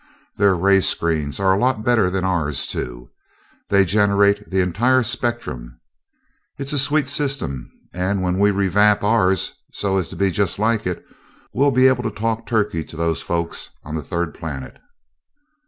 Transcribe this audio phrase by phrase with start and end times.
[0.35, 3.11] Their ray screens are a lot better than ours, too
[3.69, 5.79] they generate the entire spectrum.
[6.57, 10.87] It's a sweet system and when we revamp ours so as to be just like
[10.87, 11.05] it,
[11.53, 14.79] we'll be able to talk turkey to those folks on the third planet."